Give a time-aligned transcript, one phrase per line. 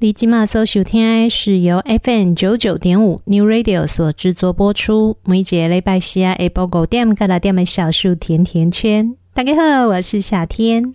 [0.00, 5.16] 你今嘛所收听是由 FM 九九点五 New Radio 所制作播出。
[5.24, 9.16] 每节礼拜四啊，下播五点各大店的小树甜甜圈。
[9.34, 10.94] 大家好，我是夏天。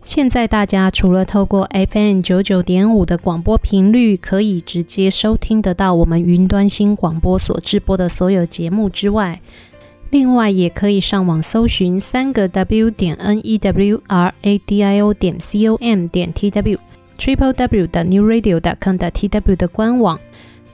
[0.00, 9.40] 现在大家除了透过 FM 九九点五的广播频率，可以直接收听得到我们云端新广播所直播的所有节目之外，
[10.10, 16.32] 另外也可以上网搜寻三个 W 点 N E W R A D I O 点 C O M 点
[16.32, 16.78] T W。
[17.18, 20.18] Triple W 的 New Radio dot com 的 TW 的官网，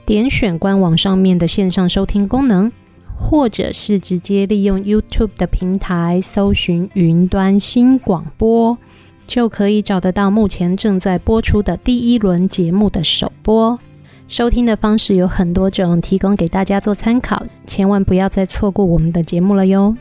[0.05, 2.71] 点选官网上面的线上收听功能，
[3.19, 8.77] 或者是直接利用 YouTube 的平台搜寻云端新广播，
[9.25, 13.79] 就可以找得到目前正在播出的第一轮节目的首播。
[14.27, 19.95] 收听的方式有很多种，提供给大家做参考，千万不要再错过我们的节目了哟。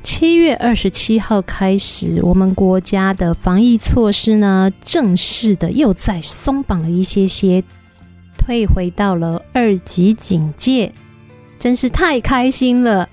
[0.00, 7.62] 七月二十七号开始，我们国家的防疫措施呢，正式的又再松绑了一些些，
[8.38, 10.92] 退回到了二级警戒，
[11.58, 13.08] 真是太开心了。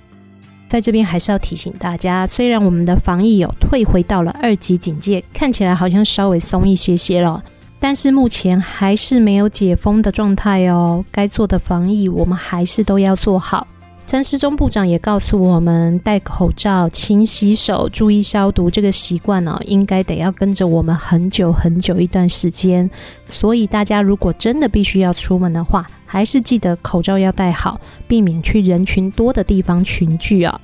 [0.67, 7.43] 在这边还是要提醒大家，虽然我们的防疫有退回到了二级警戒，看起来好像稍微松一些些了，
[7.79, 11.03] 但是目前还是没有解封的状态哦。
[11.11, 13.67] 该做的防疫，我们还是都要做好。
[14.07, 22.89] 陈时中部长也告诉我们，戴口罩、勤洗手、注意消毒这个习惯呢，应该得要跟着我们很久很久一段时间。
[23.27, 30.57] 所以大家如果真的必须要出门的话，还是记得口罩要戴好，避免去人群多的地方群聚啊。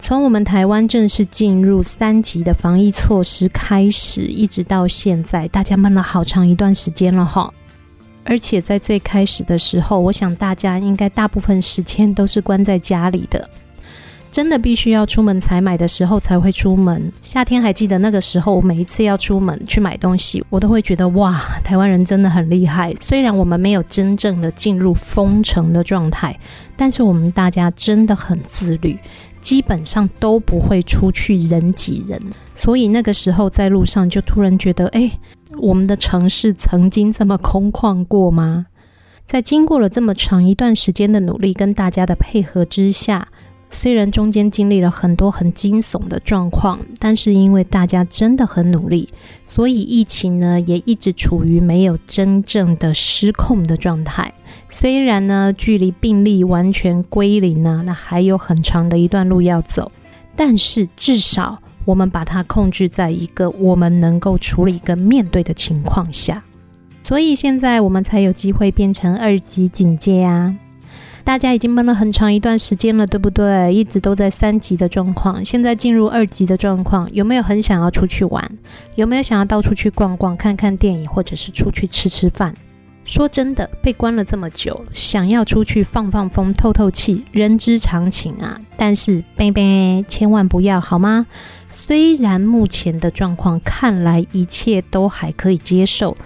[0.00, 7.50] 从我们台湾正式进入三级的防疫措施开始，一直到现在，大家闷了好长一段时间了哈。
[8.24, 13.48] 而且在最开始的时候，我想大家应该大部分时间都是关在家里的，
[14.30, 17.12] 真的必须要出门采买的时候才会出门。
[17.20, 22.94] 夏天还记得那个时候，我每一次要出门去买东西，我都会觉得哇，台湾人真的很厉害。
[23.00, 26.38] 虽然我们没有真正的进入封城的状态，
[26.76, 28.96] 但是我们大家真的很自律，
[29.40, 32.18] 基本上都不会出去人挤人。
[32.54, 35.10] 所以那个时候在路上就突然觉得，哎。
[35.60, 38.66] 我们的城市曾经这么空旷过吗？
[39.26, 43.28] 在经过了这么长一段时间的努力跟大家的配合之下，
[43.70, 49.08] 虽然中间经历了很多很惊悚的状况，但是因为大家真的很努力，
[49.46, 54.32] 所以疫情呢也一直处于没有真正的失控的状态。
[54.68, 59.90] 虽然呢距离病例完全归零呢，那还有很长的一段路要走，
[60.34, 61.60] 但是至少。
[61.84, 66.42] 我们把它控制在一个我们能够处理跟面对的情况下，
[67.02, 70.54] 所以现在我们才有机会变成二级警戒啊！
[71.24, 73.72] 大家已经闷了很长一段时间了，对不对？
[73.72, 78.50] 一直都在三级的状况，现在进入二级的状况，有没有很想要出去玩？
[78.96, 82.52] 有没有想要到处去逛逛、看看电影，或者是出去吃吃饭？
[83.04, 88.60] 说真的，被关了这么久，想要出去放放风、透透气，人之常情啊！
[88.76, 91.26] 但是，贝贝，千万不要好吗？
[91.84, 96.16] 虽然目前的状况看来一切都还可以接受，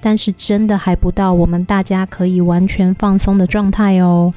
[0.00, 4.32] 但是真的还不到我们大家可以完全放松的状态哦。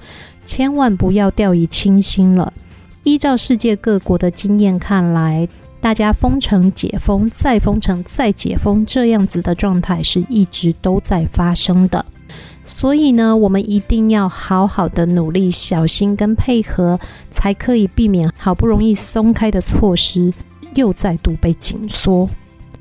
[0.45, 2.53] 千万不要掉以轻心了。
[3.01, 5.47] 依照世界各国的经验看来，
[5.81, 12.05] 大家封城、解封、再封城、再解封，这样子的状态是一直都在发生的。
[12.77, 16.99] 所以呢，我们一定要好好的努力、小心跟配合，
[17.31, 20.33] 才可以避免好不容易松开的措施
[20.75, 22.29] 又再度被紧缩。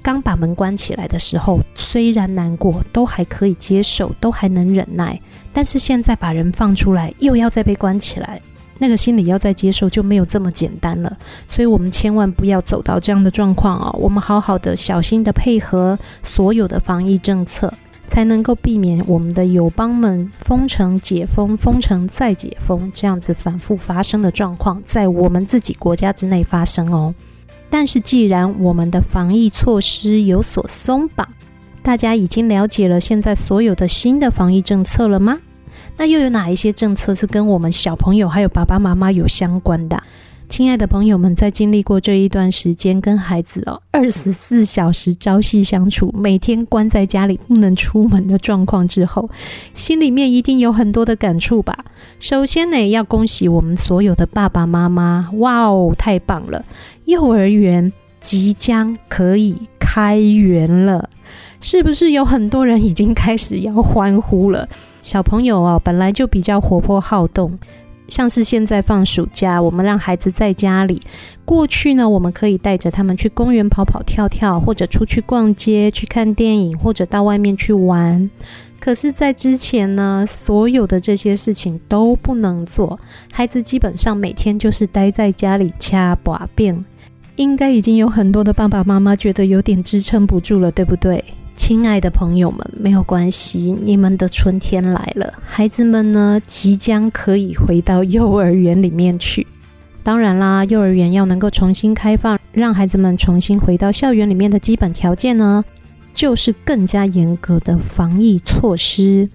[0.02, 5.18] 刚把门关起来的时候，虽然难过，都还可以接受，都还能忍耐。
[5.52, 8.42] 但是现在把人放出来，又要再被关起来，
[8.80, 11.16] 那个心理要再接受就没有这么简单了。
[11.46, 13.96] 所以我们千万不要走到这样的状况哦！
[14.00, 17.72] 我们好好的、小心的配合所有的防疫政策。
[18.08, 27.14] 才能够避免我们的友邦们封城、解封、封城再解封这样子反复发生的状况，在我们自己国家之内发生哦。
[27.70, 31.28] 但是，既然我们的防疫措施有所松绑，
[31.82, 35.40] 大家已经了解了现在所有的新的防疫政策了吗？
[35.96, 40.00] 那又有哪一些政策是跟我们小朋友还有爸爸妈妈有相关的？
[40.48, 49.28] 亲爱的朋友们，在经历过这一段时间跟孩子哦二十四小时朝夕相处，每天关在家里不能出门的状况之后，
[49.72, 51.76] 心里面一定有很多的感触吧。
[52.20, 56.64] 首先呢，要恭喜我们所有的爸爸妈妈，哇哦，太棒了！
[57.06, 61.08] 幼儿园即将可以开园了，
[61.60, 64.68] 是不是有很多人已经开始要欢呼了？
[65.02, 67.58] 小朋友哦，本来就比较活泼好动。
[68.08, 71.00] 像是现在放暑假，我们让孩子在家里。
[71.44, 78.30] 过去呢，我们可以带着他们去公园跑跑跳跳，或者出去逛街、去看电影，或者到外面去玩。
[78.78, 82.98] 可是，在之前呢，所有的这些事情都不能做，
[83.32, 86.84] 孩子基本上每天就是待在家里掐把柄。
[87.36, 91.24] 应该已经有很多的爸爸妈妈觉得有点支撑不住了，对不对？
[91.56, 99.46] 亲爱的朋友们，没有关系，你们的春天来了，孩子们呢，即将可以回到幼儿园里面去。
[100.02, 105.64] 当然啦，幼儿园要能够重新开放，让孩子们重新回到校园里面的基本条件呢，
[106.12, 109.28] 就是更加严格的防疫措施。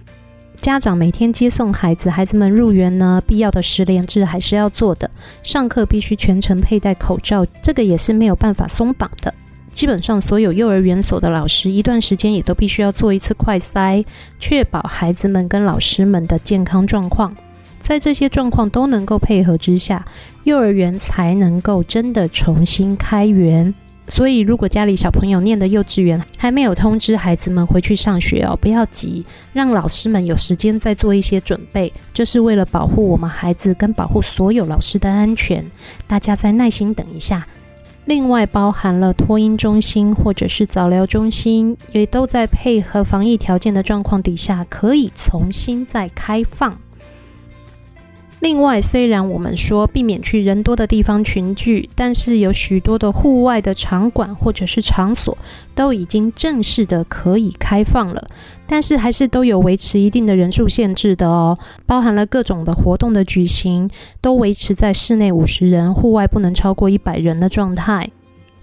[0.59, 5.09] 家长每天接送孩子，孩子们入园呢，必要的十联制还是要做的。
[5.41, 9.33] 上课必须全程佩戴口罩，这个也是没有办法松绑的。
[9.79, 14.03] 基本上，所有幼儿园所的老师一段时间也都必须要做一次快筛，
[14.37, 17.33] 确保孩子们跟老师们的健康状况。
[17.79, 20.05] 在这些状况都能够配合之下，
[20.43, 23.73] 幼儿园才能够真的重新开园。
[24.09, 31.93] 所以，如果家里小朋友念的幼稚园还没有通知孩子们回去上学哦，不要急，让老师们有时间再做一些准备。
[32.13, 35.65] 这是为了保护我们孩子跟保护所有老师的安全，
[36.05, 37.47] 大家再耐心等一下。
[38.09, 46.75] 另外，包含了托婴中心或者是早疗中心，也都在配合防疫条件的状况底下，可以重新再开放。
[48.39, 55.37] 另外，虽然我们说避免去人多的地方群聚，但是有许多的户外的场馆或者是场所
[55.75, 58.29] 都已经正式的可以开放了，
[58.65, 63.89] 但是还是都有维持一定的人数限制的哦，包含了各种的活动的举行，
[64.21, 68.09] 都维持在室内五十人，户外不能超过一百人的状态。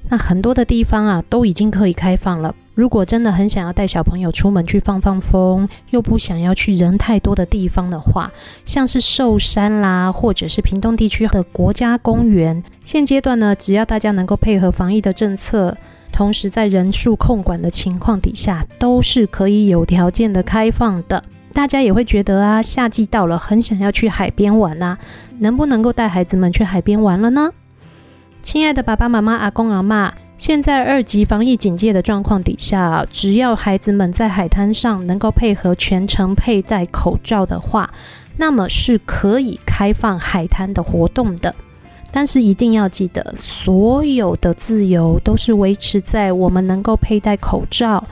[0.08, 2.54] 那很多的地方啊，都已经可以开放了。
[2.76, 8.30] 如果真的很想要带小朋友出门去放放风，又不想要去人太多的地方的话，
[8.66, 15.74] 像是寿山啦，或者是屏东地区的国家公园，现阶段呢，只要大家能够配合防疫的政策，
[16.12, 21.22] 同时在人数控管的情况底下，都是可以有条件的开放的。
[21.54, 24.98] 大家也会觉得啊，夏季到了，很想要去海边玩啊，
[25.38, 27.50] 能不能够带孩子们去海边玩了呢？
[28.42, 37.90] 亲爱的爸爸妈妈、阿公阿嬷，现在二级防疫警戒的状况底下，只要孩子们在海滩上能够配合全程佩戴口罩的话，
[38.36, 41.54] 那么是可以开放海滩的活动的。
[42.12, 48.04] 但是一定要记得，所有的自由都是维持在我们能够佩戴口罩、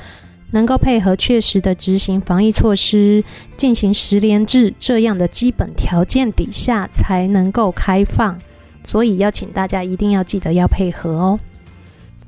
[0.50, 3.22] 能够配合确实的执行防疫措施、
[3.56, 8.38] 进行十连制这样的基本条件底下，才能够开放。
[8.86, 11.38] 所以邀请大家一定要记得要配合哦。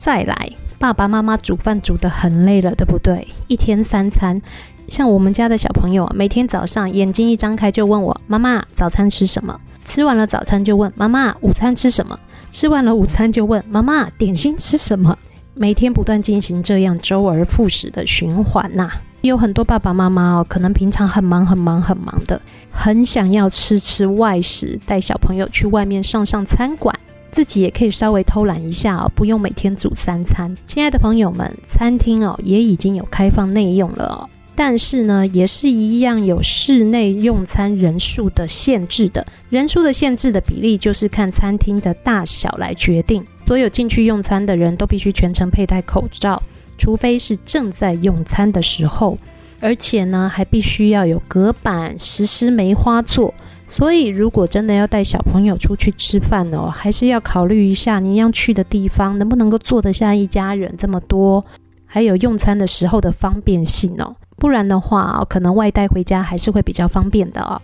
[0.07, 3.27] 再来，爸爸妈妈煮饭煮得很累了，对不对？
[3.49, 4.41] 一天三餐，
[4.87, 12.17] 像我们家的小朋友，每天早上眼睛一张开就问我：“妈妈，早餐吃什么？”吃完了早餐就问：“妈妈，午餐吃什么？”
[12.53, 15.19] 吃完了午餐就问：“妈妈，点心吃什么？”
[15.55, 18.89] 每天不断进行这样周而复始的循环呐。
[19.23, 26.97] 有很多爸爸妈妈哦，可能平常很忙很忙很忙的，很想要吃吃外食，带小朋友去外面上上餐馆，
[27.37, 30.57] 自己也可以稍微偷懒一下哦，不用每天煮三餐。
[30.67, 43.23] 亲爱的朋友们，餐厅哦也已经有开放内用了哦，但是呢，也是一样有室内用餐人数的限制的，人数的限制的比例就是看餐厅的大小来决定。
[43.45, 46.43] 所有进去用餐的人都必须全程佩戴口罩。
[46.79, 49.19] 除非是正在用餐的时候，
[49.61, 53.35] 而且呢，还必须要有隔板，实施梅花座。
[53.69, 61.45] 所以，如果真的要带小朋友出去吃饭哦，还是要考虑一下你要去的地方能不能够坐得下一家人这么多，
[61.85, 64.15] 还有用餐的时候的方便性哦。
[64.37, 67.61] 不然的话，可能外带回家还是会比较方便的哦。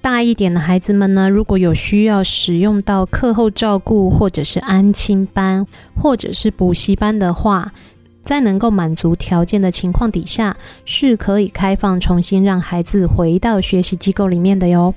[0.00, 5.64] 大一点的孩子们呢，如果有需要使用到课后照顾，或者是安亲班，
[5.94, 7.72] 或者是补习班的话，
[8.20, 14.92] 在能够满足条件的情况底下，是可以开放重新让孩子回到学习机构里面的哟。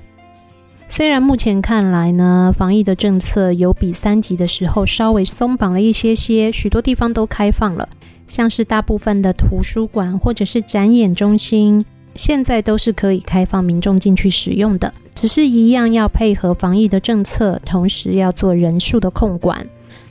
[0.88, 7.86] 虽然目前看来呢，防疫的政策有比三级的时候稍微松绑了一些些，许多地方都开放了，
[8.26, 19.66] 像是大部分的图书馆或者是展演中心，现在都是可以开放民众进去使用的，只是一样要配合防疫的政策，同时要做人数的控管。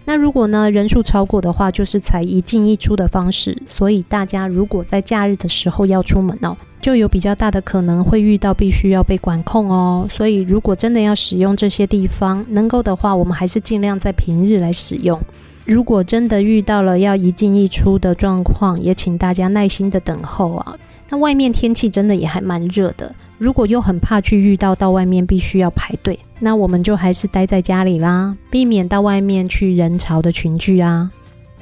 [0.08, 3.58] 那如果呢，人数超过的话，就是采一进一出的方式。
[3.66, 6.56] 所以大家如果在假日的时候要出门哦，
[6.86, 10.08] 就有比较大的可能会遇到必须要被管控哦。
[10.08, 15.20] 所以如果真的要使用这些地方，能够的话，我们还是尽量在平日来使用。
[15.66, 20.78] 如果真的遇到了要一进一出的状况，也请大家耐心的等候啊。
[21.10, 31.10] 那外面天气真的也还蛮热的，如果又很怕去遇到到外面必须要排队，那我们就还是待在家里啦，避免到外面去人潮的群聚啊。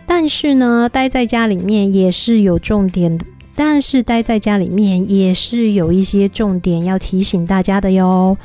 [0.06, 3.25] 但是呢，待在家里面也是有重点的。
[3.56, 8.38] 但是待在家里面也是有一些重点要提醒大家的哟。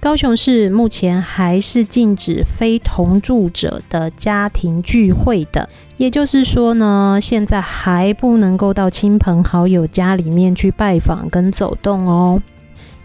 [0.00, 5.66] 高雄市目前还是禁止非同住者的家庭聚会的，
[5.96, 12.42] 也就是说呢，现在还不能够到亲朋好友家里面去拜访跟走动哦。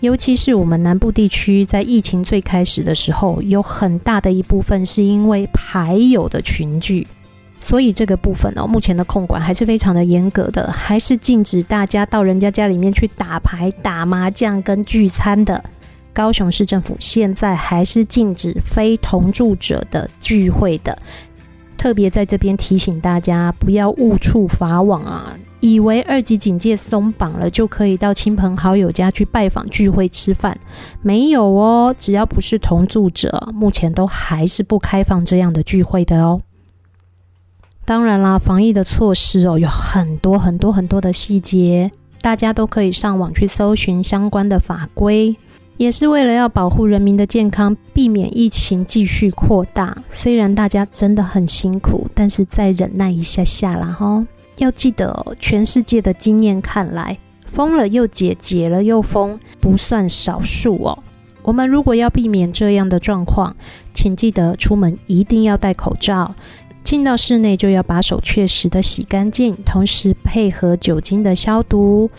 [0.02, 7.08] 尤其是我们南部地区，在疫情最开始的时候，有很大的一部分是因为牌友的群聚。
[7.60, 15.64] 所以这个部分哦，目前的控管还是非常的严格的，还是禁止大家到人家家里面去打牌、打麻将跟聚餐的。
[16.12, 20.98] 高雄市政府现在还是禁止非同住者的聚会的，
[21.78, 25.38] 特别在这边提醒大家，不要误触法网啊！
[25.62, 30.58] 以为二级警戒松绑了就可以到亲朋好友家去拜访、聚会、吃饭，
[31.02, 36.42] 没有哦，只要不是同住者，目前都还是不开放这样的聚会的哦。
[37.90, 41.90] 当然啦，防疫的措施哦，有很多很多很多的细节，
[42.22, 45.36] 大家都可以上网去搜寻相关的法规，
[45.78, 49.98] 也是为了要保护人民的健康，避免疫情继续扩大。
[50.08, 54.24] 虽然大家真的很辛苦，但是再忍耐一下下啦哈。
[54.58, 57.18] 要记得，全世界的经验看来，
[57.52, 61.04] 封了又解，解了又封，不算少数哦。
[61.42, 63.56] 我们如果要避免这样的状况，
[63.96, 66.36] 请记得出门一定要戴口罩。
[66.90, 72.10] 进到室内就要把手确实的洗干净，同时配合酒精的消毒，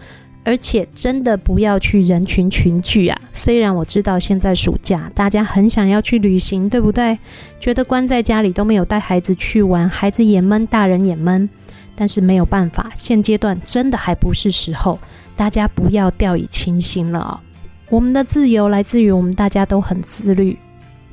[0.45, 3.21] 而且真的不要去人群群聚啊！
[3.33, 7.19] 虽然我知道现在暑假大家很想要去旅行，对不对？
[7.59, 11.51] 觉得关在家里都没有带孩子去玩，孩子也闷，大人也闷，
[11.97, 14.97] 但是没有办法，现阶段真的还不是时候，
[15.35, 17.41] 大家不要掉以轻心了哦。
[17.89, 20.57] 我们的自由来自于我们大家都很自律。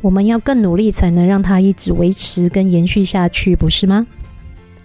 [0.07, 4.07] 我们要更努力，才能让它一直维持跟延续下去，不是吗？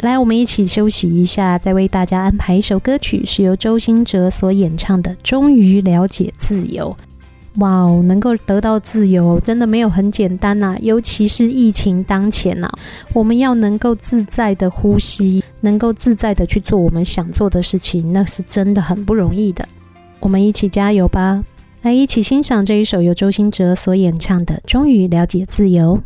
[0.00, 6.90] 来，我们一起休息一下，再为大家安排一首歌曲，是由周兴哲所演唱的《终于了解自由》。
[7.60, 12.68] 哇哦，能够得到自由，真的没有很简单呐，尤其是疫情当前呐，
[13.14, 19.68] 我们要能够自在的呼吸，能够自在的去做我们想做的事情，那是真的很不容易的。
[20.18, 21.44] 我们一起加油吧！
[21.82, 25.98] 来一起欣赏这一首由周兴哲所演唱的《终于了解自由》。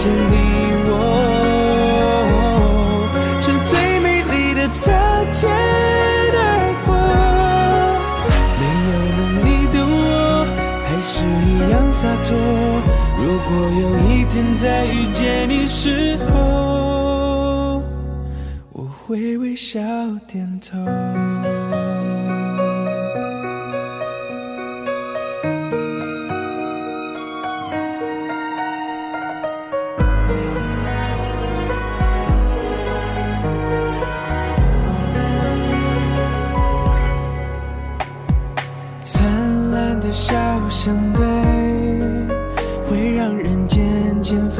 [0.00, 0.34] 于了解你
[0.88, 0.92] 我，
[3.40, 4.90] 是最美丽的擦
[5.30, 5.38] 肩
[6.32, 6.40] 而
[6.86, 6.88] 过。
[8.60, 9.92] 没有了你的我，
[10.86, 10.90] 还。
[11.02, 12.28] 是一样洒脱。
[13.18, 17.82] 如果有一天再遇见你时候，
[18.72, 19.80] 我会微笑
[20.26, 20.78] 点头。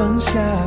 [0.01, 0.60] 放下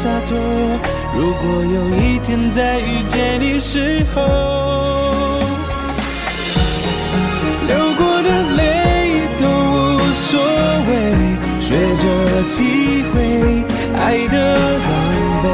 [0.00, 0.38] 洒脱
[1.12, 5.40] 如果有一天再遇见你时候，
[7.66, 9.44] 流过的泪都
[9.96, 10.40] 无所
[10.86, 10.90] 谓，
[11.60, 12.04] 学着
[12.48, 13.16] 体会
[13.98, 14.36] 爱的
[14.78, 14.88] 狼
[15.42, 15.46] 狈。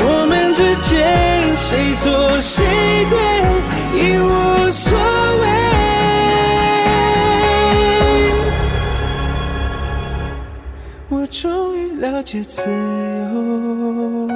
[0.00, 2.66] 我们之间谁错谁
[3.08, 3.16] 对
[12.04, 14.28] 了解自由。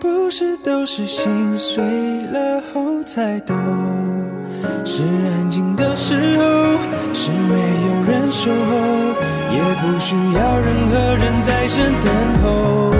[0.00, 1.84] 不是都是心碎
[2.32, 3.56] 了后才懂，
[4.84, 6.42] 是安静的时候，
[7.14, 7.54] 是没
[7.86, 8.56] 有人守候，
[9.52, 12.92] 也不需要任何人在身等候。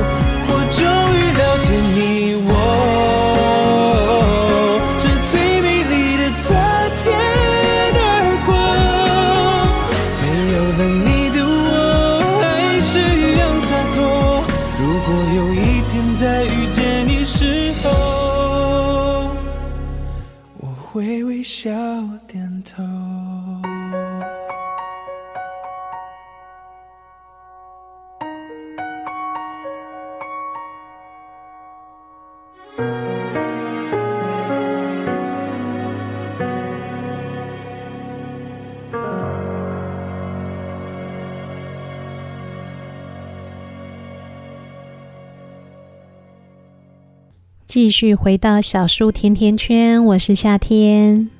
[47.70, 51.30] 继续回到小树甜甜圈，我是夏天。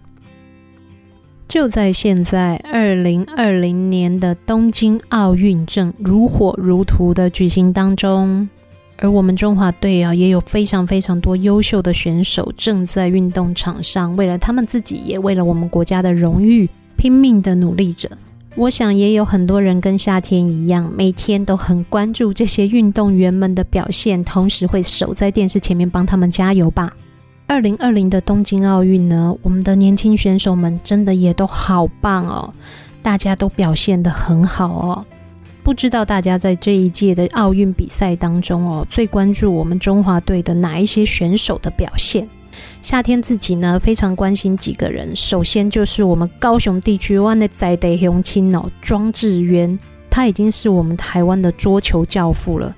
[1.49, 8.49] 就在现在，二零二零年的东京奥运正如火如荼的举行当中，
[8.99, 18.09] 而我们中华队啊，也有非常非常多优秀的选手正在运动场上，为了他们自己，也为了我们国家的荣誉，拼命的努力着。
[18.57, 26.93] 我想，也有很多人跟夏天一样，每天都很关注这些运动员们的表现，同时会守在电视前面帮他们加油吧。
[27.47, 32.53] 二零二零的东京奥运呢，我们的年轻选手们真的也都好棒哦，
[33.03, 35.07] 大家都表现得很好哦。
[35.63, 42.29] 不知道大家在这一届的奥运比赛当中哦，最关注我们中华队的哪一些选手的表现？
[42.83, 52.75] 夏天自己呢，非常关心几个人，首先就是我们高雄地区湾的在地雄亲哦，庄智渊，他已经是我们台湾的桌球教父了。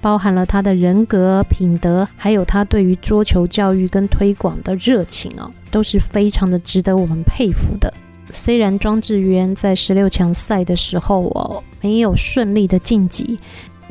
[0.00, 7.92] 包含了他的人格品德，还有他对于桌球教育跟推广的热情哦，都是非常的值得我们佩服的。
[8.32, 13.38] 虽然庄智渊在十六强赛的时候哦，没有顺利的晋级，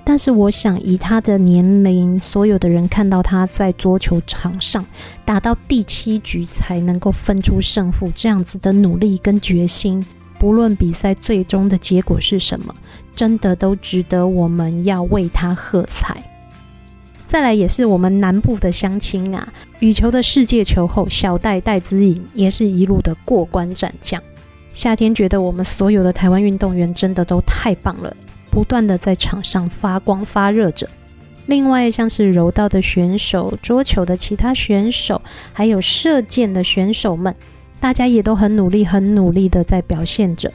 [0.04, 4.86] 但是我想以他的年龄，所有的人看到他在桌球场上
[5.24, 10.04] 打到第七局才能够分出胜负，这样子的努力跟决心。
[10.40, 12.74] 不论比赛最终的结果是什么，
[13.16, 16.22] 真的都值得我们要为他喝彩。
[17.28, 19.48] 再来也是我们南部的乡亲啊，
[19.80, 24.22] 羽球的世界球后小戴戴资颖也是一路的过关斩将。
[24.74, 28.14] 夏天觉得我们所有的台湾运动员真的都太棒了，
[28.52, 30.88] 不断的在场上发光发热着。
[31.48, 35.20] 另外像是柔道的选手、桌球的其他选手，
[35.52, 37.34] 还有射箭的选手们。
[37.80, 40.54] 大家也都很努力，很努力的在表现着。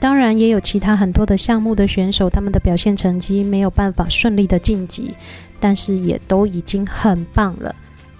[0.00, 5.14] 当然，也有其他很多的项目的选手，他们的表现成绩没有办法顺利的晋级，
[5.60, 7.74] 但是也都已经很棒了。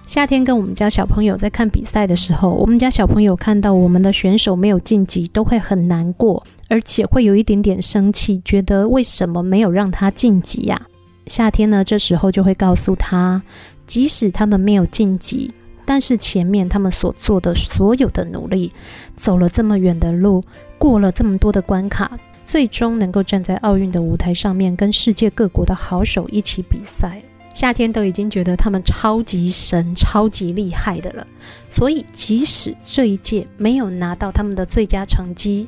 [0.07, 10.81] 夏天跟我们家小朋友在看比赛的时候，我们家小朋友看到我们的选手没有晋级，都会很难过，而且会有一点点生气，觉得为什么没有让他晋级呀？
[11.25, 13.41] 夏天呢，这时候就会告诉他，
[13.85, 15.53] 即使他们没有晋级。
[15.85, 18.71] 但是前面他们所做的所有的努力，
[19.17, 20.41] 走了这么远的路，
[20.77, 27.21] 过了这么多的关卡，最终能够站在奥运的舞台上面，跟世界各国的好手一起比赛，
[27.57, 31.25] 夏天都已经觉得他们超级神、超级厉害的了。
[31.71, 35.65] 所以，即使这一届没有拿到他们的最佳成绩，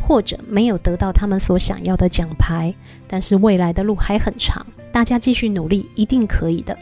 [0.00, 2.74] 或者没有得到他们所想要的奖牌，
[3.06, 6.74] 但是未来的路还很长，大家继续努力，一定可以的。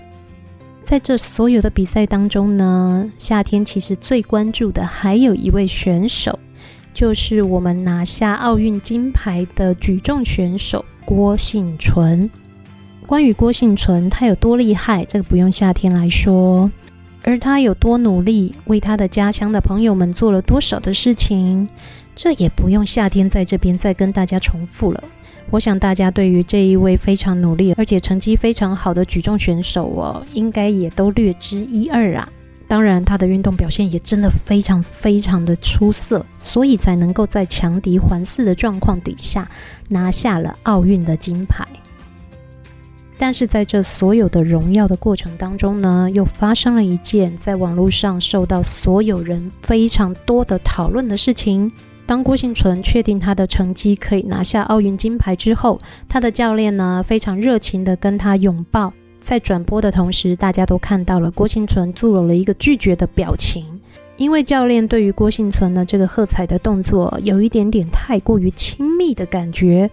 [0.85, 6.38] 在这所有的比赛当中呢，夏天其实最关注的还有一位选手，
[6.94, 12.30] 就是我们拿下奥运金牌的举重选手郭婞淳。
[13.07, 16.69] 关于郭婞淳，他有多厉害，这个不用夏天来说；
[17.23, 21.69] 而他有多努力，为他的家乡的朋友们做了多少的事情，
[22.16, 25.05] 这也不用夏天在这边再跟大家重复了。
[25.51, 32.29] 我想大家对于这一位非常努力而且成绩非常好的举重选手哦，应该也都略知一二啊。
[32.66, 39.49] 当然，他的运动表现也真的非常非常的出色，所以才能够在强敌环伺的状况底下
[39.88, 41.64] 拿下了奥运的金牌。
[43.18, 51.72] 但是在这所有的荣耀的过程当中呢，又发生了一件在网络上受到所有人非常多的讨论的事情。
[52.05, 58.92] 当郭幸存确定他的成绩可以拿下奥运金牌之后，他的教练呢，非常热情地跟他拥抱。
[59.20, 63.64] 在转播的同时，大家都看到了郭幸存做了一个拒绝的表情，
[64.18, 69.90] 因为教练对于郭幸存的这个喝彩的动作有一点点太过于亲密的感觉。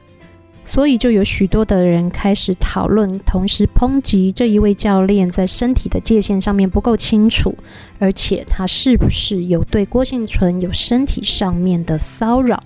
[0.65, 7.54] 所以就有许多的人开始讨论，同时抨击这一位教练在身体的界限上面不够清楚，
[7.99, 12.62] 而且他是不是有对郭幸存有身体上面的骚扰？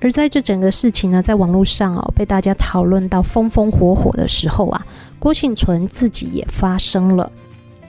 [0.00, 4.86] 而在这整个事情呢，在网络上哦被大家讨论到风风火火的时候啊，
[5.18, 7.30] 郭幸存自己也发声了，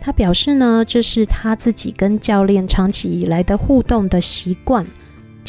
[0.01, 4.85] 他表示呢，这是他自己跟教练长期以来的互动的习惯。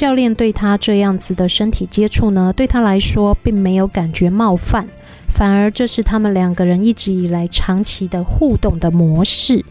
[0.02, 4.84] 教练对他这样子的身体接触呢，对他来说并没有感觉冒犯，
[5.28, 9.64] 反而这是他们两个人一直以来长期的互动的模式。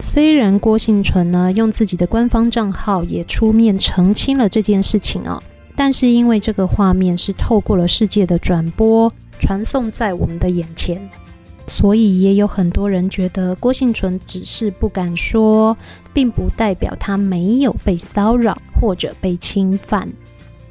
[0.00, 5.42] 虽然郭婞淳呢用自己的官方账号也出面澄清了这件事情哦，
[5.76, 11.06] 但是因为这个画面是透过了世界的转播传送在我们的眼前。
[11.68, 15.76] 所以也有很多人觉得郭婞淳只是不敢说，
[16.14, 20.08] 并不代表他没有被骚扰或者被侵犯。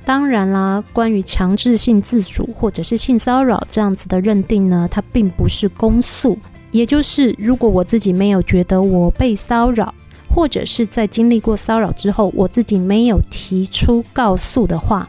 [0.05, 6.37] 当然啦，关于强制性自主或者是性骚扰这样子的认定呢，它并不是公诉。
[6.71, 9.93] 也就是如果我自己没有觉得我被骚扰，
[10.29, 15.07] 或者是在经历过骚扰之后，我自己没有提出告诉的话，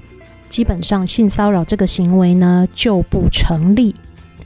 [0.48, 3.94] 基本上性骚扰这个行为呢就不成立。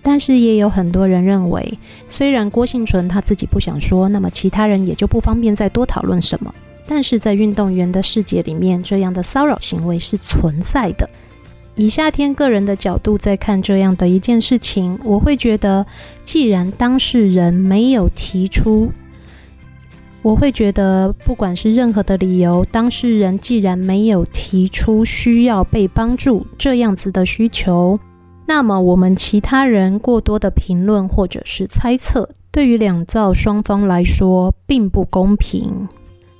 [0.02, 6.54] 但是也有很多人认为，虽然郭婞淳他自己不想说，那么其他人也就不方便再多讨论什么。
[6.86, 11.08] 但是在运动员的世界里面，这样的骚扰行为是存在的。
[11.76, 15.86] 以夏天个人的角度在看这样的一件事情，我会觉得，
[16.24, 18.90] 既然当事人没有提出，
[20.20, 27.96] 我会觉得不管是任何的理由，当事人既然没有提出需要被帮助这样子的需求。
[28.52, 35.86] 那么，我们其他人过多的评论或者是猜测，对于两造双方来说并不公平。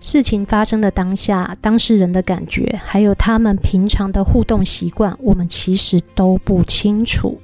[0.01, 7.41] 事情发生的当下，当事人的感觉，还有他们平常的互动习惯，我们其实都不清楚。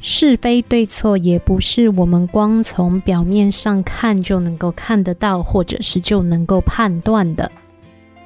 [0.00, 7.52] 是非对错，也不是我们光从表面上看就能够看得到，或者是就能够判断的。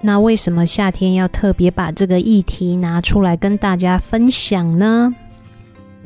[0.01, 5.13] 那为什么夏天要特别把这个议题拿出来跟大家分享呢？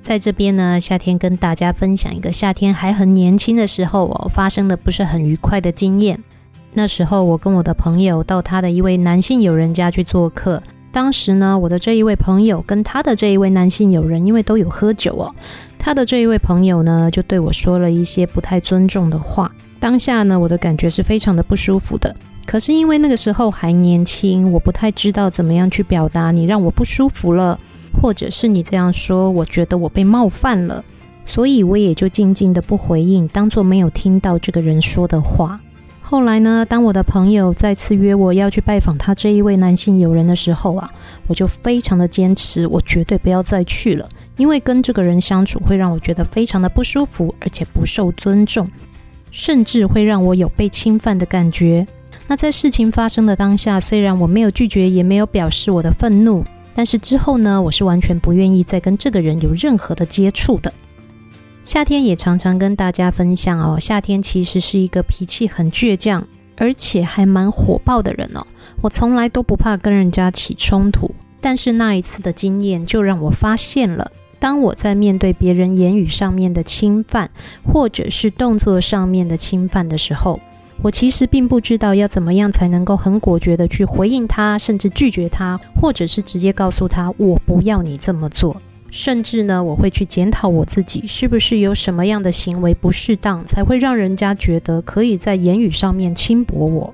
[0.03, 6.19] 在这边呢，夏天跟大家分享一个夏天还很年轻的时候哦，发生的不是很愉快的经验。
[6.73, 15.35] 那时候我跟我的朋友到他的一位男性友人家去做客，当时呢，我的这一位朋友跟他的这一位男性友人因为都有喝酒哦，
[15.79, 19.51] 他的这一位朋友呢就对我说了一些不太尊重的话。
[19.79, 22.15] 当下呢，我的感觉是非常的不舒服的。
[22.47, 27.59] 可是因为那个时候还年轻，我不太知道怎么样去表达，你让我不舒服了。
[28.01, 30.85] 或者是你这样说，我觉得我被冒犯了，
[31.25, 35.61] 所以我也就静静的不回应，当做没有听到这个人说的话。
[36.03, 40.91] 后来呢，当我的朋友再次约我要去拜访他这一位男性友人的时候啊，
[41.29, 48.69] 我就非常的坚持，我绝对不要再去了，因为跟这个人相处会让我觉得非常的不舒服，而且不受尊重，
[49.31, 51.87] 甚至会让我有被侵犯的感觉。
[52.27, 56.45] 那在事情发生的当下，虽然我没有拒绝，也没有表示我的愤怒。
[56.75, 60.73] 但是之后呢，我是完全不愿意再跟这个人有任何的接触的。
[61.65, 68.47] 夏天也常常跟大家分享哦，夏天其实是一个脾气很倔强，而且还蛮火爆的人哦。
[68.81, 77.31] 我从来都不怕跟人家起冲突，但是那一次的经验就让我发现了，当我在面对别人言语上面的侵犯，
[77.63, 80.41] 或者是动作上面的侵犯的时候，
[80.83, 88.57] 我其实并不知道要怎么样才能够很果决的去回应他，甚至拒绝他，或者是直接告诉他我不要你这么做。
[88.91, 96.91] 甚至呢，我会去检讨我自己是不是有什么样的行为不适当，才会让人家觉得可以在言语上面轻薄我。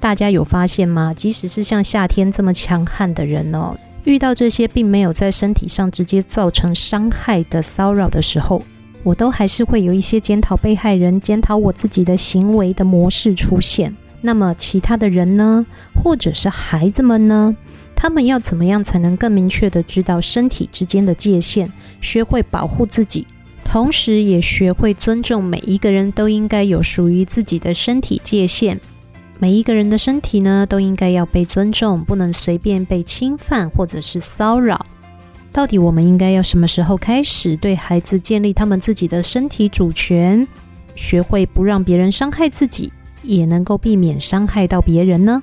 [0.00, 1.14] 大家有发现吗？
[1.14, 8.60] 即使是像夏天这么强悍的人哦，遇到这些并没有在身体上直接造成伤害的骚扰的时候，
[9.02, 13.94] 我都还是会有一些检讨被害人、检讨我自己的行为的模式出现。
[14.20, 15.64] 那么其他的人呢？
[15.94, 17.56] 或者是孩子们呢？
[17.96, 23.26] 他们要怎么样才能更明确地知道身体之间的界限，学会保护自己，
[23.64, 28.80] 同时也学会尊重每一个人都应该有属于自己的身体界限。
[29.38, 34.84] 每一个人的身体呢，都应该要被尊重，不能随便被侵犯或者是骚扰。
[35.52, 40.46] 到底我们应该要什么时候开始对孩子建立他们自己的身体主权，
[40.94, 45.42] 学会不让别人伤害自己，也能够避免伤害到别人呢？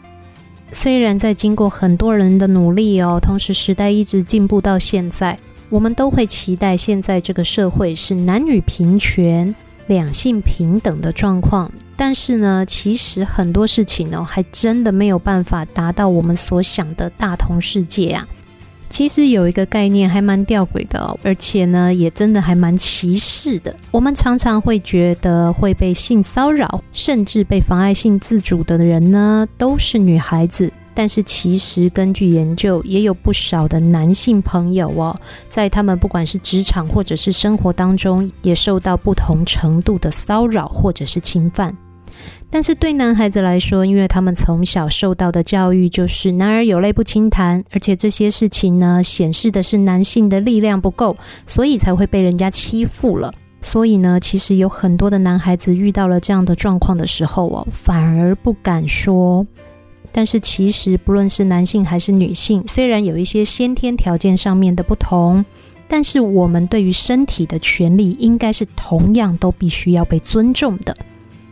[0.71, 5.37] 虽然在经过很多人的努力哦，同时时代一直进步到现在，
[5.69, 9.53] 我们都会期待现在这个社会是男女平权。
[9.87, 18.27] 两性平等的状况，但是呢，其实很多事情呢，还真的没有办法达到我们所想的大同世界啊。
[18.89, 23.75] 其实有一个概念还蛮吊诡的哦，而且呢，也真的还蛮歧视的。
[23.91, 30.71] 我们常常会觉得会被性骚扰，甚至被妨碍性自主的人呢，都是女孩子。
[30.93, 35.15] 但是其实根据研究，也有不少的男性朋友哦，
[35.47, 41.71] 在他们不管是职场或者是生活当中，也受到不同程度的骚扰或者是侵犯。
[42.49, 53.33] 但是对男孩子来说，因为他们从小受到的教育就是“男儿有泪不轻弹”，而且这些事情呢，显示的是男性的力量不够，所以才会被人家欺负了。
[53.59, 59.45] 所以呢，其实有很多的男孩子遇到了这样的状况的时候哦，反而不敢说。
[60.13, 65.43] 但是其实，不论是男性还是女性，虽然有一些先天条件上面的不同，
[65.87, 70.95] 但是我们对于身体的权利应该是同样都必须要被尊重的。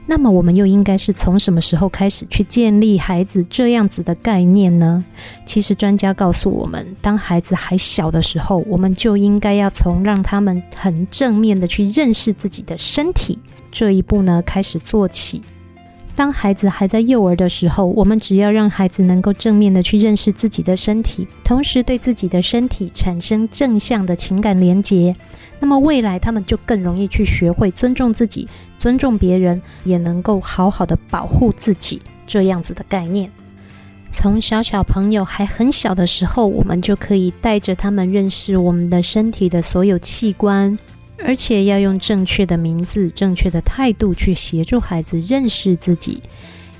[0.07, 5.03] 那么，我们又应该是从什么时候开始去建立孩子这样子的概念呢？
[5.45, 13.39] 其实，专家告诉我们，当孩子还小的时候，我们就应该要从让他们很正面的去认识自己的身体
[13.71, 15.41] 这一步呢开始做起。
[16.15, 25.13] 当孩子还在幼儿的时候，我们只要让孩子能够正面的去认识自己的身体，同时对自己的身体产生正向的情感连结，
[25.59, 28.47] 那么未来他们就更容易去学会尊重自己、
[28.79, 33.31] 尊重别人，也能够好好的保护自己这样子的概念。
[34.11, 40.77] 从小小朋友还很小的时候，我们就可以带着他们认识我们的身体的所有器官。
[41.23, 46.21] 而且要用正确的名字、正确的态度去协助孩子认识自己。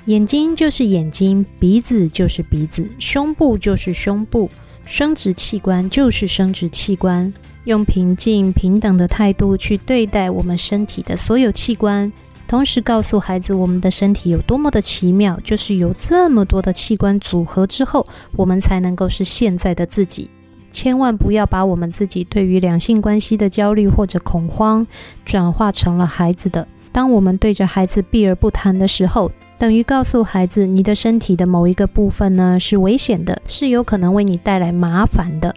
[0.04, 4.48] 眼睛就是眼睛，鼻子就是鼻子，胸部就是胸部，
[4.84, 7.32] 生殖器官就是生殖器官。
[7.66, 12.12] 用平静、平等的态度去对待我们身体的所有器官，
[12.46, 20.30] 同时告诉孩子我们的身体有多么的奇妙，就是有这么多的器官组合之后，我们才能够是现在的自己。
[20.70, 24.86] 千万不要把我们自己对于两性关系的焦虑或者恐慌，
[25.24, 26.68] 转化成了孩子的。
[26.92, 35.52] 当我们对着孩子避而不谈的时候，等于告诉孩子，你的身体的某一个部分呢，是危险的，是有可能为你带来麻烦的。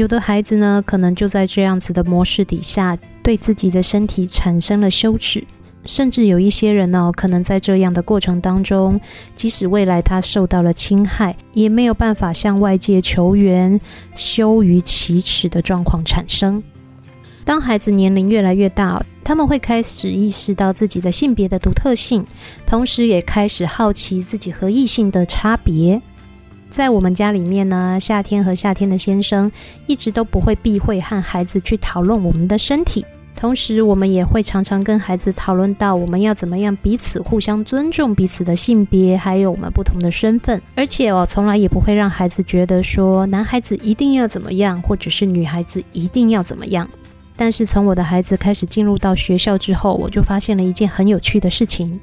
[0.00, 5.44] 有的孩子呢，可能就在这样子的模式底下，对自己的身体产生了羞耻。
[5.84, 8.98] 甚至有一些人呢，可能在这样的过程当中，
[9.36, 13.78] 即使未来他受到了侵害，也没有办法向外界求援，
[14.14, 16.62] 羞于启齿的状况产生。
[17.44, 22.24] 当孩子年龄越来越大，他们会开始意识到自己的性别的独特性，
[22.64, 26.00] 同时也开始好奇自己和异性的差别。
[26.70, 29.50] 在我们家里面呢，夏天和夏天的先生
[29.86, 33.04] 一直都不会避讳和孩子去讨论我们的身体。
[33.34, 40.60] 同时，我们也会常常跟孩子讨论到，我们要怎么样彼此互相尊重彼此的性别，还有我们不同的身份。
[40.74, 46.88] 而且，我从来也不会让孩子觉得说男孩子一定要怎么样，或者是女孩子一定要怎么样。
[47.34, 51.98] 但是，从我的孩子开始进入到学校之后，我就发现了一件很有趣的事情。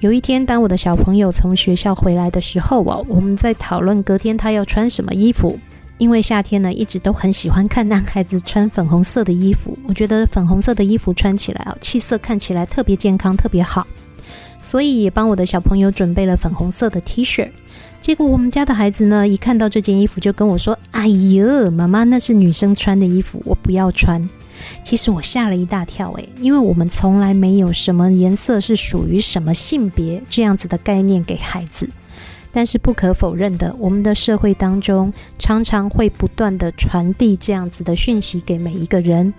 [0.00, 5.58] 有一天，当我的小朋友从学校回来的时候，哦我们在讨论隔天他要穿什么衣服。
[5.98, 9.76] 因为夏天呢，一直都很喜欢看男孩子穿粉红色的衣服。
[9.88, 13.86] 我觉得粉红色的衣服穿起来啊，气色看起来特别健康，特别好。
[14.62, 17.48] 所以也帮我的小朋友准备了粉红色的 T 恤。
[18.02, 24.22] 结果我们家的孩子呢，一看到这件衣服就跟我说：“哎呦，妈妈，那是女生穿的衣服，我不要穿。”
[24.82, 31.88] 其实我吓了一大跳，诶，因为我们从来没有什么颜色是属于什么性别这样子的概念给孩子。
[32.52, 39.34] 但是不可否认的，我们的社会当中常常会不断地传递这样子的讯息给每一个人：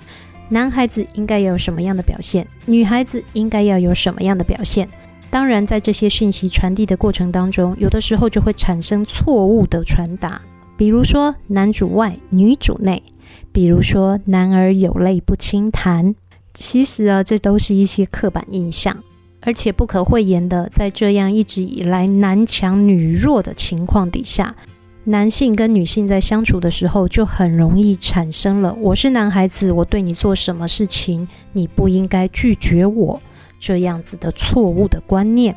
[0.50, 4.88] 男孩子应该要有什么样的表现，女孩子应该要有什么样的表现。
[5.32, 10.40] 当然，在这些讯息传递的过程当中，有的时候就会产生错误的传达，
[10.78, 13.02] 比如说男主外女主内，
[13.52, 16.16] 比如说男儿有泪不轻弹。
[16.54, 18.98] 其实啊，这都是一些刻板印象，
[19.42, 24.56] 而且不可讳言的，在这样一直以来男强女弱的情况底下，
[25.04, 33.22] 男性跟女性在相处的时候，就很容易产生了“我是男孩子，我对你做什么事情，你不应该拒绝我”。
[33.60, 35.56] 这样子的错误的观念，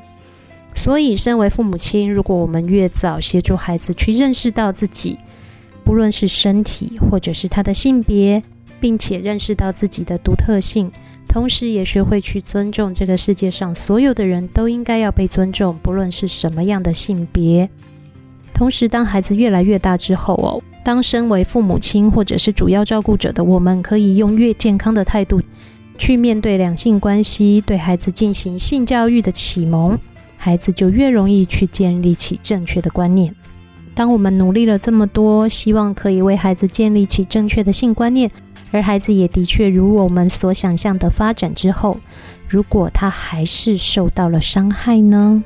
[0.75, 5.19] 所以身为父母亲，如果我们越早协助孩子去认识到自己，
[5.91, 8.41] 不论是身体或者是他的性别，
[8.79, 10.89] 并且认识到自己的独特性，
[11.27, 17.69] 同时也学会去尊重这个世界上所有的人都应该要被尊重，不论是什么样的性别。
[18.55, 25.43] 同时，当孩子越来越大之后哦，当身为父母亲或者是主要照顾者的我们，可以用越健康的态度。
[25.99, 29.99] 去面对两性关系，对孩子进行性教育的启蒙，
[30.37, 33.35] 孩子就越容易去建立起正确的观念。
[34.01, 38.31] 当我们努力了这么多，希望可以为孩子建立起正确的性观念，
[38.71, 41.99] 而孩子也的确如我们所想象的发展之后，
[42.49, 45.45] 如果他还是受到了伤害呢？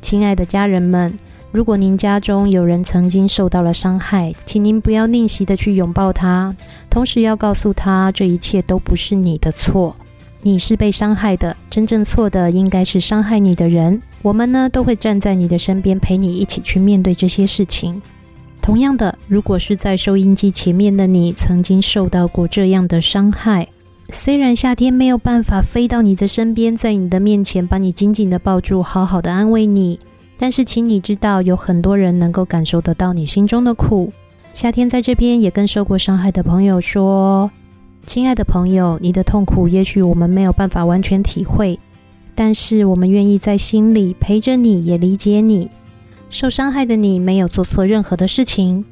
[0.00, 1.16] 亲爱的家人们。
[1.52, 6.52] 如果您家中有人曾经受到了伤害，请您不要吝惜的去拥抱他，
[6.90, 9.94] 同时要告诉他，这一切都不是你的错，
[10.46, 13.98] 你是被伤害的，真正错的应该是伤害你的人。
[14.20, 18.02] 我们呢，都会站在你的身边，陪你一起去面对这些事情。
[18.60, 23.66] 同样的，如果是在收音机前面的你曾经受到过这样的伤害，
[24.10, 29.98] 虽然夏天没有办法飞到你的身边，在你的面前把你紧紧的抱住，好好的安慰你。
[30.38, 34.12] 但是，请你知道，有很多人能够感受得到你心中的苦。
[34.52, 37.50] 夏天在这边也跟受过伤害的朋友说
[38.04, 41.78] ：“亲爱的朋友，你的痛苦也许我们没有办法完全体会，
[42.34, 45.70] 但是我们愿意在心里陪着你，也理解你。
[46.30, 48.84] 受伤害的你没有做错任何的事情，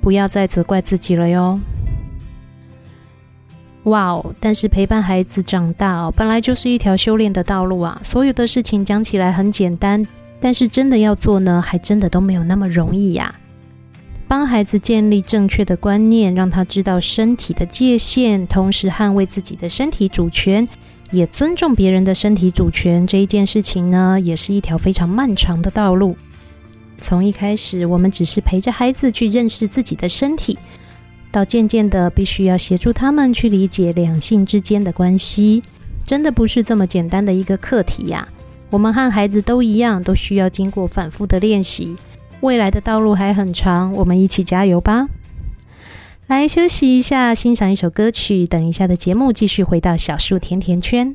[0.00, 1.58] 不要再责怪自己了哟。”
[3.84, 4.34] 哇哦！
[4.38, 8.00] 但是陪伴孩子长大哦，本来就是一条修炼的道路啊。
[8.04, 10.06] 所有的事情讲起来很简单。
[10.40, 13.32] 但是真的要做呢，还真的都没有那么容易呀。
[14.32, 20.66] 帮孩子建立正确的观念，让他知道身体的界限，同时捍卫自己的身体主权，
[21.10, 26.16] 也尊重别人的身体主权，这一件事情呢，也是一条非常漫长的道路。
[26.98, 30.58] 从一开始，我们只是陪着孩子去认识自己的身体，
[31.30, 35.62] 到渐渐的，必须要协助他们去理解两性之间的关系，
[36.06, 38.26] 真的不是这么简单的一个课题呀。
[38.70, 41.94] 我们和孩子都一样，都需要经过反复的练习。
[42.42, 45.06] 未来的道路还很长，我们一起加油吧！
[46.26, 48.46] 来休息一下，欣赏一首歌曲。
[48.46, 51.14] 等一下的节目继续回到小树甜甜圈。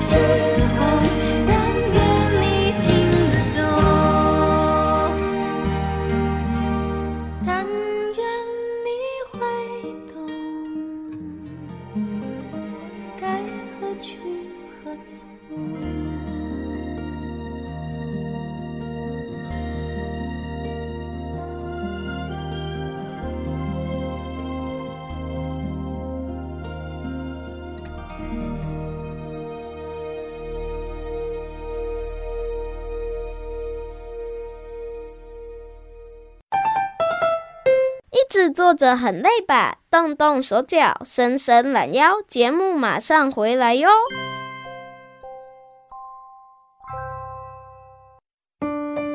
[0.00, 0.47] 再
[38.68, 39.78] 坐着很累吧？
[39.90, 43.88] 动动手脚，伸伸懒腰，节目马上回来哟！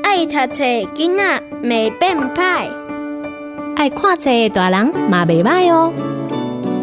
[0.02, 2.68] 爱读册囡仔袂变歹，
[3.76, 5.94] 爱看册的大人嘛袂歹哦。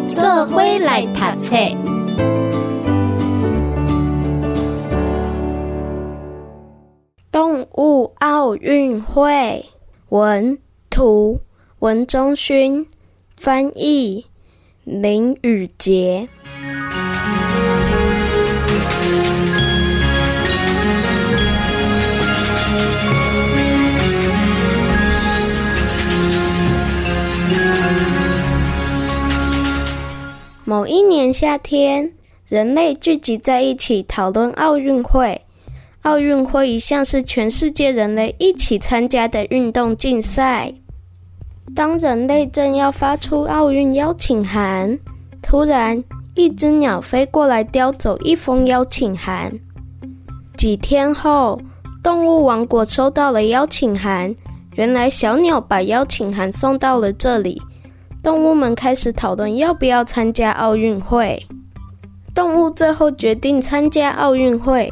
[0.09, 1.57] 做伙来读册。
[7.33, 9.67] 动物奥运会
[10.11, 10.57] 文
[10.89, 11.41] 图
[11.81, 12.87] 文中勋
[13.39, 14.27] 翻译
[14.85, 16.29] 林宇杰。
[30.67, 32.13] 某一年夏天，
[32.47, 35.41] 人类聚集在一起讨论奥运会。
[36.03, 40.75] 奥运会一向是全世界人类一起参加的运动竞赛。
[41.75, 44.99] 当人类正要发出奥运邀请函，
[45.41, 46.03] 突然
[46.35, 49.53] 一只鸟飞过来叼走一封邀请函。
[50.57, 51.59] 几天后，
[52.03, 54.35] 动物王国收到了邀请函，
[54.77, 57.61] 原来小鸟把邀请函送到了这里。
[58.23, 61.47] 动物们开始讨论要不要参加奥运会。
[62.35, 64.91] 动物最后决定参加奥运会。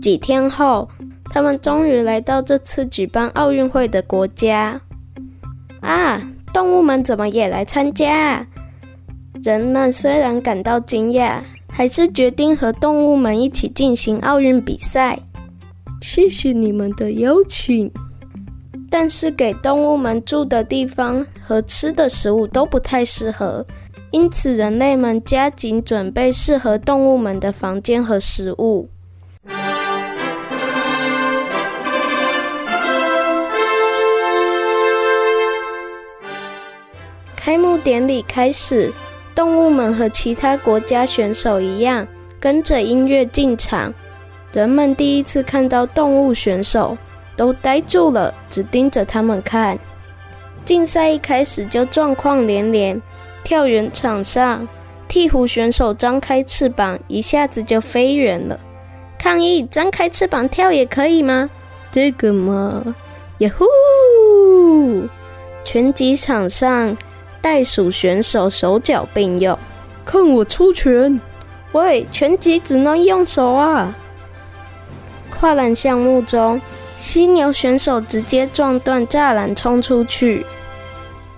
[0.00, 0.88] 几天后，
[1.30, 4.80] 他们终于来到这次举办奥运会的国家。
[5.88, 6.20] 啊，
[6.52, 8.46] 动物们怎么也来参加？
[9.42, 15.18] 人们虽然感到惊讶，还是决定和动物们一起进行奥运比赛。
[16.02, 17.90] 谢谢你们的邀请，
[18.90, 23.64] 但是给动物们住的地方和吃的食物都不太适合，
[24.10, 28.86] 因此人类们加紧准备适合动物们的房间和食物。
[37.48, 38.92] 开幕典礼开始，
[39.34, 42.06] 动物们和其他国家选手一样，
[42.38, 43.90] 跟着音乐进场。
[44.52, 46.94] 人们第一次看到动物选手，
[47.36, 49.78] 都呆住了，只盯着他们看。
[50.66, 53.00] 竞赛一开始就状况连连，
[53.42, 54.68] 跳远场上，
[55.08, 58.60] 鹈鹕选手张开翅膀，一下子就飞远了。
[59.18, 61.48] 抗议：张开翅膀跳也可以吗？
[61.90, 62.94] 这个嘛，
[63.38, 65.08] 呀呼！
[65.64, 66.94] 拳击场上。
[67.48, 69.58] 袋鼠选手手脚并用，
[70.04, 71.18] 看我出拳！
[71.72, 73.96] 喂，拳击只能用手啊！
[75.30, 76.60] 跨栏项目中，
[76.98, 80.44] 犀牛选手直接撞断栅栏冲出去，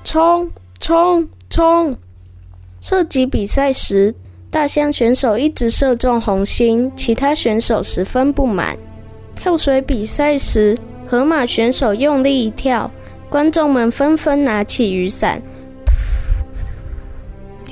[0.02, 0.50] 冲
[0.80, 1.96] 冲冲！
[2.80, 4.12] 射击比赛时，
[4.50, 8.76] 大象选手一直射中红心，其他选手十分不满。
[9.36, 12.90] 跳水比赛时，河马选手用力一跳，
[13.28, 15.40] 观众们纷纷拿起雨伞。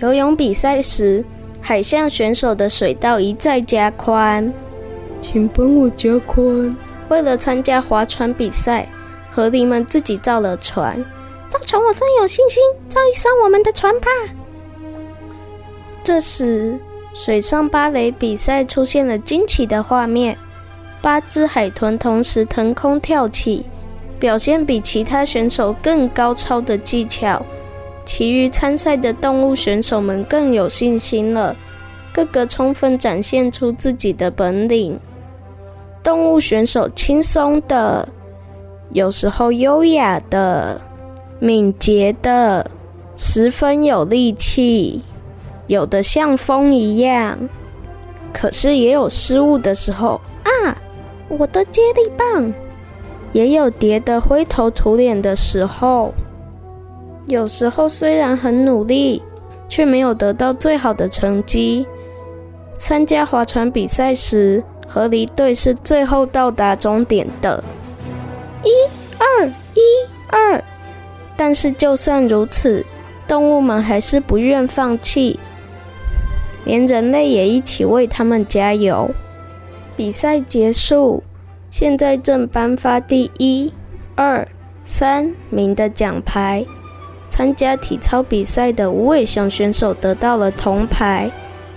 [0.01, 1.25] 游泳比赛时，
[1.61, 4.53] 海象选手的水道一再加宽，
[5.21, 6.77] 请帮我加宽。
[7.09, 8.87] 为了参加划船比赛，
[9.33, 11.03] 河狸们自己造了船。
[11.49, 14.07] 造船我真有信心，造一艘我们的船吧。
[16.05, 16.79] 这时，
[17.13, 20.37] 水上芭蕾比赛出现了惊奇的画面。
[21.03, 23.65] 八只海豚同时腾空跳起，
[24.21, 27.45] 表现比其他选手更高超的技巧。
[28.09, 31.55] 其余参赛的动物选手们更有信心了，
[32.11, 34.99] 个个充分展现出自己的本领。
[36.03, 38.09] 动物选手轻松的，
[38.93, 40.81] 有时候优雅的，
[41.39, 42.71] 敏捷的，
[43.15, 45.03] 十分有力气，
[45.67, 47.39] 有的像风一样，
[48.33, 50.79] 可是也有失误的时候啊。
[51.29, 52.51] 我的接力棒
[53.35, 56.15] 也有跌得灰头土脸的时候。
[57.29, 59.23] 有时候虽然很努力，
[59.69, 61.87] 却没有得到最好的成绩。
[62.79, 67.63] 参加划船比赛时，河狸队是最后到达终点的，
[68.65, 68.71] 一
[69.19, 69.81] 二一
[70.29, 70.65] 二。
[71.37, 72.85] 但是就算如此，
[73.27, 75.39] 动物们还是不愿放弃，
[76.65, 79.11] 连人类也一起为他们加油。
[79.95, 81.23] 比赛结束，
[81.71, 83.71] 现在正颁发第一、
[84.15, 84.49] 二、
[84.83, 86.65] 三名的奖牌。
[87.39, 91.31] 参加体操比赛的无尾熊选手得到了铜牌，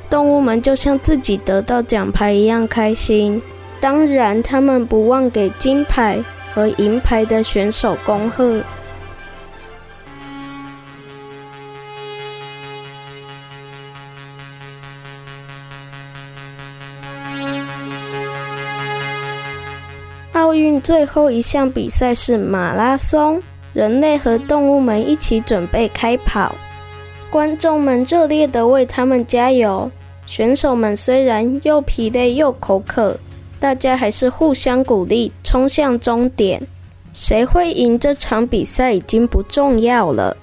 [0.10, 3.40] 动物们就像自己得到奖牌一样开心。
[3.80, 6.18] 当然，他们不忘给金牌
[6.52, 8.60] 和银牌的选手恭贺。
[20.34, 23.40] 奥运最后一项比赛是马拉松，
[23.74, 26.54] 人类和动物们一起准备开跑，
[27.30, 29.90] 观众们热烈地为他们加油。
[30.26, 33.18] 选手们虽然又疲累又口渴，
[33.60, 36.62] 大家还是互相鼓励，冲向终点。
[37.14, 40.36] 谁会赢这场比赛已经不重要了。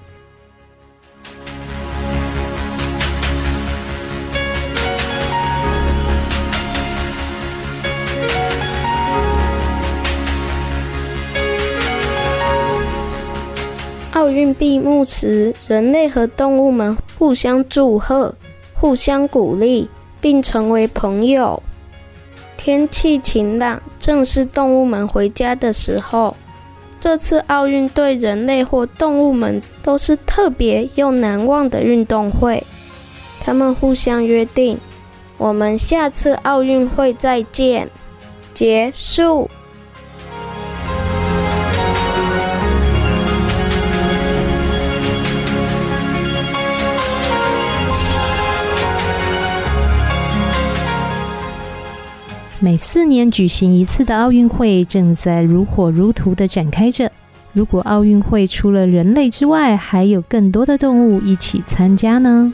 [14.19, 18.35] 奥运闭幕时，人类和动物们互相祝贺、
[18.73, 19.87] 互相鼓励，
[20.19, 21.63] 并成为朋友。
[22.57, 26.35] 天气晴朗，正是动物们回家的时候。
[26.99, 32.61] 这次奥运对人类或动物们都是特别又难忘的运动会。
[33.39, 34.77] 他们互相约定：
[35.37, 37.87] 我们下次奥运会再见。
[38.53, 39.49] 结束。
[52.61, 57.09] 每四年举行一次的奥运会正在如火如荼地展开着。
[57.53, 62.53] 如果奥运会除了人类之外，还有更多的动物一起参加呢？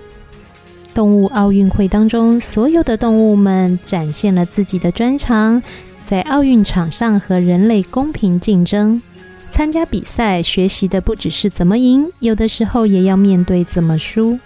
[0.93, 5.61] 动物奥运会当中，所有的动物们展现了自己的专长，
[6.05, 9.01] 在奥运场上和人类公平竞争。
[9.49, 14.37] 参加比赛，学习的不只是怎么赢，有的时候也要面对怎么输。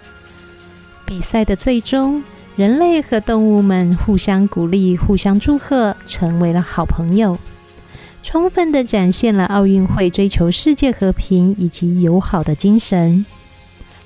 [1.04, 2.22] 比赛的最终。
[2.56, 7.38] 人类和动物们互相鼓励、互相祝贺，成为了好朋友，
[8.22, 13.24] 充分的展现了奥运会追求世界和平以及友好的精神。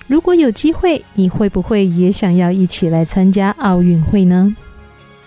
[0.07, 4.55] 如果有机会，你会不会也想要一起来参加奥运会呢？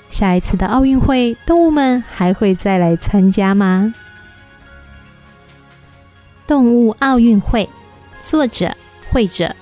[0.10, 3.94] 下一次的奥运会，动物们还会再来参加吗？
[6.48, 7.68] 动物奥运会，
[8.22, 8.74] 作者、
[9.10, 9.54] 绘者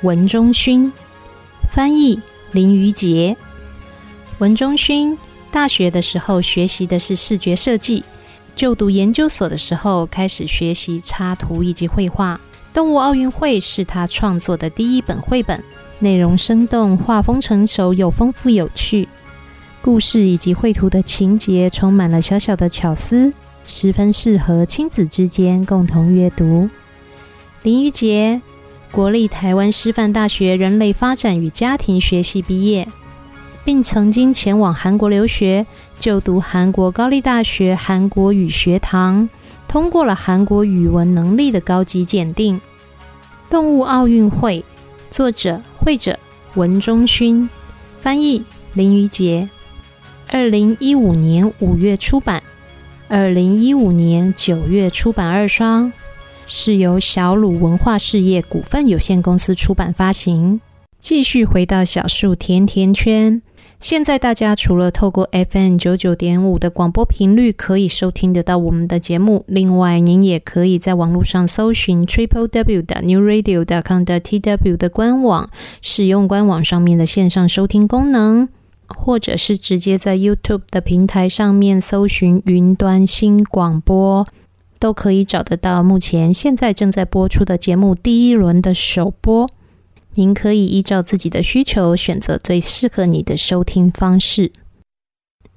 [0.00, 0.92] 文中勋，
[1.70, 2.20] 翻译。
[2.52, 3.34] 林于杰，
[4.38, 5.16] 文中勋
[5.50, 8.04] 大学的时候学习的是视觉设计，
[8.54, 12.38] 就读研究所的时候开始学习插图以及绘画。
[12.74, 15.62] 动物奥运会是他创作的第一本绘本，
[15.98, 19.08] 内容生动，画风成熟又丰富有趣，
[19.80, 23.32] 故事以及绘图的情节充满了小小的巧思，
[23.66, 26.68] 十分适合亲子之间共同阅读。
[27.62, 28.40] 林于杰。
[28.92, 32.86] 国立台湾师范大学人类发展与家庭学系毕业，
[33.64, 35.66] 并曾经前往韩国留学，
[35.98, 39.30] 就读韩国高丽大学韩国语学堂，
[39.66, 42.60] 通过了韩国语文能力的高级检定。
[43.48, 44.62] 动物奥运会，
[45.08, 46.18] 作者绘者
[46.54, 47.48] 文中勋，
[47.98, 49.48] 翻译林于杰，
[50.28, 52.42] 二零一五年五月出版，
[53.08, 55.90] 二零一五年九月出版二刷，
[56.46, 60.60] 是由小鲁文化事业股份有限公司出版发行。
[60.98, 63.42] 继续回到小树甜甜圈。
[63.80, 78.48] 现在大家除了透过 FM 九九点五的广播频率可以收听得到我们的节目，另外您也可以在网络上搜寻 triple w 的 new radio dot com 的 tw 的官网，使用官网上面的线上收听功能，
[78.86, 84.24] 或者是直接在 YouTube 的平台上面搜寻云端新广播，
[84.82, 89.48] 都可以找得到目前现在正在播出的节目第一轮的首播。
[90.14, 94.50] 您可以依照自己的需求选择最适合你的收听方式。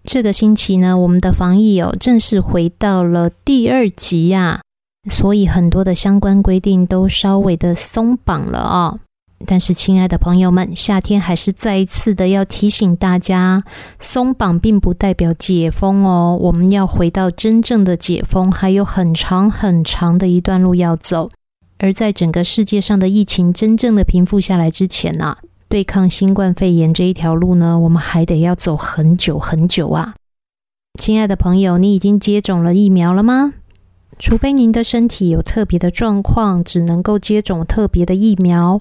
[0.04, 4.62] 这个星期呢，我们的防疫哦正式回到了第二级呀，
[5.10, 9.00] 所以很多的相关规定都稍微的松绑了哦。
[9.46, 13.64] 但是，亲爱的朋友们，夏天还是再一次的要提醒大家，
[14.00, 16.38] 松绑并不代表解封哦。
[16.42, 21.30] 我们要回到真正的解封，还有很长很长的一段路要走。
[21.78, 25.38] 而在整个世界上的疫情真正的平复下来之前呢、啊，
[25.68, 30.16] 对抗新冠肺炎这一条路呢，我们还得要走很久很久啊！
[30.98, 33.54] 亲爱的朋友，你已经接种了疫苗了吗？
[34.18, 38.80] 除非您的身体有特别的状况，只能够接种特别的疫苗，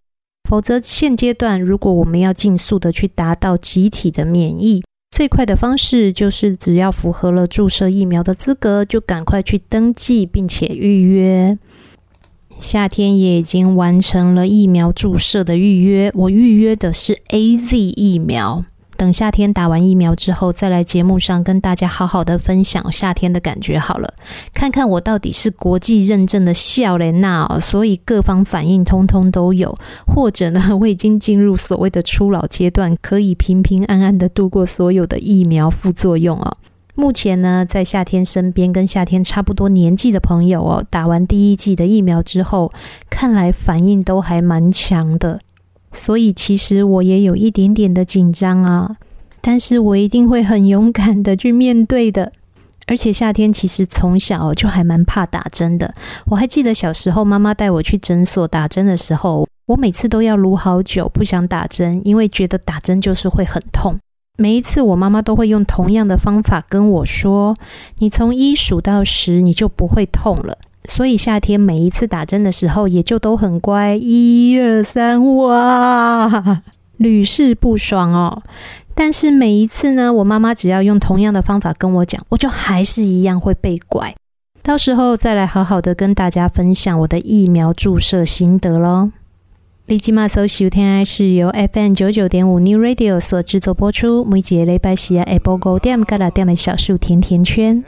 [0.49, 11.59] 否则现阶段如果我们要尽速的去达到集体的免疫，最快的方式就是只要符合了注射疫苗的资格，就赶快去登记并且预约。
[12.59, 18.65] 夏天也已经完成了疫苗注射的预约，我预约的是 AZ 疫苗。
[18.97, 24.15] 等夏天打完疫苗之后，再来节目上跟大家好好的分享夏天的感觉好了，
[24.53, 29.77] 看看我到底是国际认证的少年仔，所以各方反应通通都有，
[30.07, 36.57] 或者呢，我已经进入所谓的初老阶段，可以平平安安的度过所有的疫苗副作用哦。
[36.95, 42.73] 目前呢，在夏天身边跟夏天差不多年纪的朋友哦，打完第一剂的疫苗之后，
[43.11, 45.41] 看来反应都还蛮强的。
[45.95, 48.97] 所以其实我也有一点点的紧张啊，
[49.41, 52.33] 但是我一定会很勇敢的去面对的。
[52.87, 55.95] 而且夏天其实从小就还蛮怕打针的。
[56.27, 63.97] 我还记得小时候妈妈带我去诊所打针的时候，我每次都要撸好久，不想打针，因为觉得打针就是会很痛。
[64.37, 67.57] 每一次，我妈妈都会用同样的方法跟我说
[68.01, 76.63] ：“你从一数到十，你就不会痛了。”所以夏天每一次打针的时候，也就都很乖，一二三，哇，
[76.99, 78.43] 屡试不爽哦。
[78.95, 84.15] 但是每一次呢，我妈妈只要用同样的方法跟我讲，我就还是一样会被拐。
[84.63, 89.11] 到时候再来好好的跟大家分享我的疫苗注射心得喽。
[89.87, 97.85] 立即马搜收听是由 FM 九九点五 New Radio 所制作播出，每节礼拜四下午五点到六点的小树甜甜圈。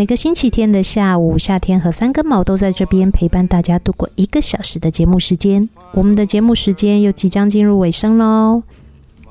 [0.00, 5.68] 每个星期天的下午，夏天和三根毛都在这边陪伴大家度过一个小时的节目时间。
[5.92, 8.62] 我们的节目时间又即将进入尾声喽。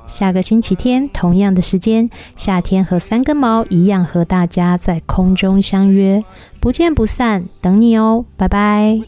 [0.06, 6.22] 下个星期天同样的时间，夏天和三根毛一样和大家在空中相约，
[6.60, 9.00] 不见不散，等你哦，拜拜。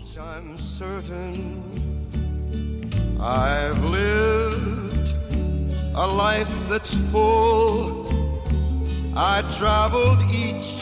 [3.21, 5.15] I've lived
[5.95, 8.09] a life that's full.
[9.15, 10.82] I traveled each